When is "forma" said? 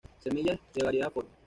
1.11-1.29